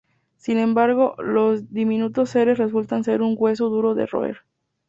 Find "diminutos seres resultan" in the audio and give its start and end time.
1.71-3.03